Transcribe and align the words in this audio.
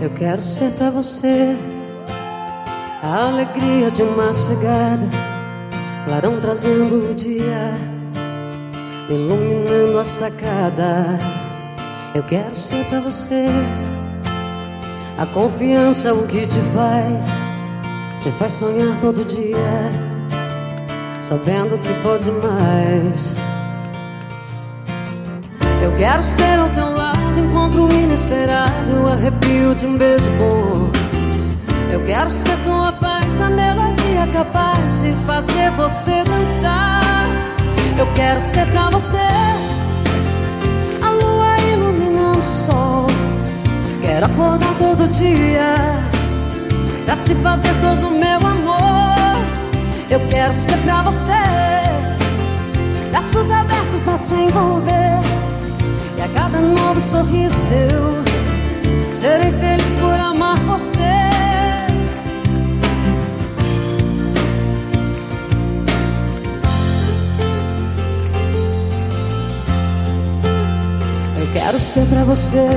Eu 0.00 0.10
quero 0.10 0.40
ser 0.42 0.70
pra 0.72 0.90
você 0.90 1.56
a 3.02 3.26
alegria 3.26 3.90
de 3.90 4.02
uma 4.02 4.32
chegada, 4.32 5.08
clarão 6.04 6.40
trazendo 6.40 7.10
o 7.10 7.14
dia, 7.14 7.74
iluminando 9.08 9.98
a 9.98 10.04
sacada. 10.04 11.18
Eu 12.14 12.22
quero 12.22 12.56
ser 12.56 12.84
pra 12.86 13.00
você 13.00 13.46
a 15.18 15.26
confiança, 15.26 16.14
o 16.14 16.26
que 16.28 16.46
te 16.46 16.60
faz, 16.72 17.26
te 18.28 18.32
faz 18.32 18.52
sonhar 18.52 18.94
todo 19.00 19.24
dia, 19.24 19.56
sabendo 21.18 21.78
que 21.78 21.94
pode 22.02 22.30
mais. 22.30 23.34
Eu 25.82 25.96
quero 25.96 26.22
ser 26.22 26.58
ao 26.58 26.68
teu 26.70 26.90
lado 26.90 27.40
encontro 27.40 27.90
inesperado, 27.90 29.08
arrepio 29.10 29.74
de 29.74 29.86
um 29.86 29.96
beijo 29.96 30.30
bom. 30.32 30.90
Eu 31.90 32.04
quero 32.04 32.30
ser 32.30 32.56
tua 32.64 32.92
paz, 32.92 33.40
a 33.40 33.48
melodia 33.48 34.26
capaz 34.32 35.00
de 35.00 35.12
fazer 35.24 35.70
você 35.70 36.22
dançar. 36.24 37.26
Eu 37.98 38.06
quero 38.14 38.40
ser 38.42 38.66
pra 38.66 38.90
você 38.90 39.16
a 41.00 41.10
lua 41.10 41.58
iluminando 41.72 42.40
o 42.40 42.44
sol. 42.44 43.06
Quero 44.02 44.26
acordar 44.26 44.74
todo 44.78 45.08
dia 45.08 46.17
pra 47.08 47.16
te 47.16 47.34
fazer 47.36 47.74
todo 47.80 48.08
o 48.08 48.10
meu 48.10 48.38
amor. 48.46 49.42
Eu 50.10 50.20
quero 50.28 50.52
ser 50.52 50.76
pra 50.78 51.00
você, 51.02 51.32
braços 53.10 53.50
abertos 53.50 54.06
a 54.08 54.18
te 54.18 54.34
envolver. 54.34 55.18
E 56.18 56.20
a 56.20 56.28
cada 56.28 56.60
novo 56.60 57.00
sorriso 57.00 57.54
teu 57.68 59.12
Serei 59.12 59.52
feliz 59.52 59.94
por 60.00 60.18
amar 60.20 60.58
você 60.58 61.38
quero 71.52 71.80
ser 71.80 72.04
pra 72.06 72.24
você 72.24 72.68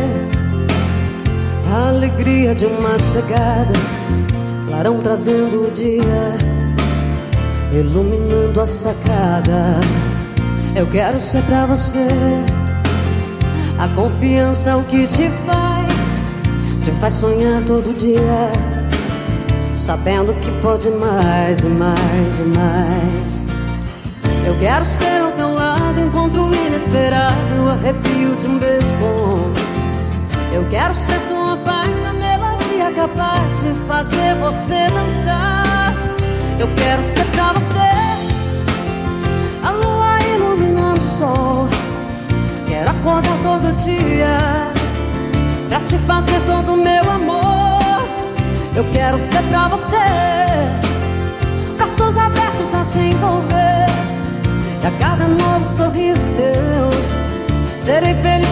A 1.72 1.88
alegria 1.88 2.54
de 2.54 2.66
uma 2.66 3.00
chegada 3.00 3.74
Clarão 4.68 5.00
trazendo 5.00 5.68
o 5.68 5.72
dia 5.72 6.38
Iluminando 7.72 8.60
a 8.60 8.68
sacada 8.68 9.80
Eu 10.76 10.86
quero 10.88 11.20
ser 11.22 11.42
pra 11.44 11.66
você 11.66 12.08
a 13.82 13.88
confiança 13.96 14.78
o 14.78 14.84
que 14.84 15.08
te 15.08 15.28
faz, 15.44 16.22
te 16.84 16.92
faz 17.00 17.16
sonhar 17.16 17.64
todo 17.64 17.96
dia, 17.96 18.52
sabendo 19.76 20.36
que 20.36 20.52
pode 20.62 20.88
mais 20.92 21.62
e 21.62 21.66
mais 21.66 22.40
e 22.40 22.44
mais. 22.44 23.42
Eu 24.46 24.56
quero 24.60 24.86
ser 24.86 25.20
ao 25.20 25.32
teu 25.32 25.52
lado, 25.52 26.00
encontro 26.00 26.54
inesperado, 26.54 27.72
arrepio 27.72 28.36
de 28.36 28.46
um 28.46 28.60
beijo 28.60 28.94
quero 30.72 30.96
ser 30.96 31.20
tua 31.28 31.58
paz, 31.58 32.06
a 32.06 32.14
melodia 32.14 32.92
capaz 32.96 33.62
de 33.62 33.74
fazer 33.88 34.36
você 34.36 34.90
dançar. 34.90 35.94
Eu 36.58 36.68
quero 36.76 37.04
ser 37.04 37.26
pra 37.26 37.54
você 37.54 37.92
a 39.64 39.72
lua 39.72 40.22
iluminando 40.36 41.02
o 41.02 41.08
sol. 41.08 41.68
Quero 42.82 42.90
acordar 42.90 43.38
todo 43.44 43.76
dia 43.76 44.38
Pra 45.70 45.82
te 45.82 45.98
fazer 46.00 46.40
todo 46.48 46.78
meu 46.78 47.12
amor 47.12 48.02
Eu 48.76 48.84
quero 48.92 49.20
ser 49.20 49.44
pra 49.50 49.68
você 49.68 49.98
Braços 51.78 52.18
abertos 52.18 52.74
a 52.74 52.86
te 52.86 53.00
envolver 53.00 53.86
E 54.82 54.88
a 54.88 54.92
cada 55.00 55.28
novo 55.28 55.66
sorriso 55.66 56.32
teu 56.38 57.78
Serei 57.78 58.16
feliz 58.16 58.50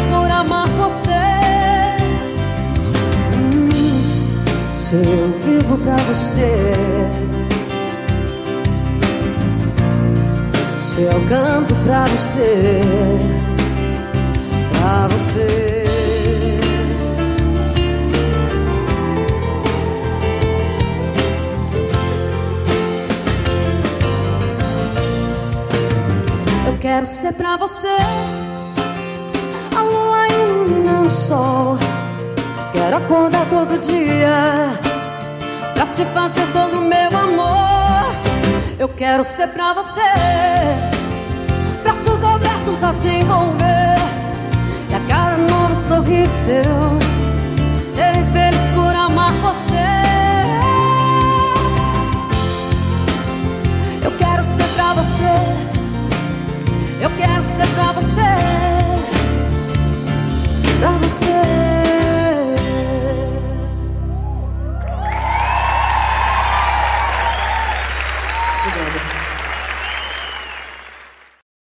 Se 4.90 4.96
eu 4.96 5.32
vivo 5.46 5.78
pra 5.78 5.98
você 5.98 6.74
Se 10.76 11.04
eu 11.04 11.22
canto 11.30 11.76
pra 11.86 12.06
você 12.06 12.92
pra 14.72 15.08
você. 15.10 15.86
Eu 26.66 26.78
quero 26.80 27.06
ser 27.06 27.34
pra 27.34 27.58
você 27.58 27.88
a 29.78 29.84
lua 29.84 30.28
iluminando 30.30 31.10
o 31.10 31.12
sol. 31.12 31.79
Quero 32.90 33.04
acordar 33.04 33.46
todo 33.52 33.78
dia 33.78 34.68
pra 35.76 35.86
te 35.94 36.04
fazer 36.06 36.48
todo 36.52 36.80
o 36.80 36.82
meu 36.82 37.16
amor. 37.16 38.12
Eu 38.80 38.90
quero 38.90 39.24
ser 39.24 39.48
pra 39.50 39.74
você, 39.76 40.02
braços 41.84 42.24
abertos 42.24 42.84
a 42.84 42.92
te 42.96 43.10
envolver. 43.10 43.96
E 44.90 44.96
a 44.96 45.00
cada 45.08 45.38
novo 45.38 45.76
sorriso 45.76 46.42
teu 46.48 47.88
Serei 47.88 48.24
feliz 48.34 48.70
por 48.74 48.96
amar 48.96 49.34
você 49.34 49.86
Eu 54.04 54.12
quero 54.18 54.44
ser 54.44 54.68
pra 54.70 54.94
você 54.96 55.36
Eu 57.00 57.12
quero 57.12 57.44
ser 57.44 57.68
Pra 57.68 57.92
você 57.92 58.79